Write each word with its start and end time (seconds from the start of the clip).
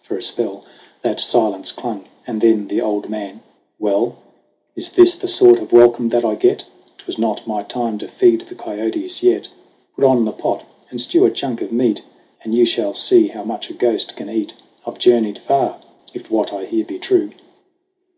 For 0.00 0.16
a 0.16 0.22
spell 0.22 0.64
That 1.02 1.20
silence 1.20 1.70
clung; 1.70 2.06
and 2.26 2.40
then 2.40 2.68
the 2.68 2.80
old 2.80 3.10
man: 3.10 3.42
"Well, 3.78 4.16
Is 4.74 4.88
this 4.88 5.14
the 5.14 5.28
sort 5.28 5.58
of 5.58 5.74
welcome 5.74 6.08
that 6.08 6.24
I 6.24 6.36
get? 6.36 6.64
'Twas 6.96 7.18
not 7.18 7.46
my 7.46 7.62
time 7.64 7.98
to 7.98 8.08
feed 8.08 8.40
the 8.48 8.54
kiotes 8.54 9.22
yet! 9.22 9.50
Put 9.94 10.04
on 10.04 10.24
the 10.24 10.32
pot 10.32 10.64
and 10.88 10.98
stew 11.02 11.26
a 11.26 11.30
chunk 11.30 11.60
of 11.60 11.70
meat 11.70 12.00
And 12.42 12.54
you 12.54 12.64
shall 12.64 12.94
see 12.94 13.28
how 13.28 13.44
much 13.44 13.68
a 13.68 13.74
ghost 13.74 14.16
can 14.16 14.30
eat! 14.30 14.54
I've 14.86 14.98
journeyed 14.98 15.38
far 15.38 15.78
if 16.14 16.30
what 16.30 16.50
I 16.54 16.64
hear 16.64 16.86
be 16.86 16.98
true 16.98 17.32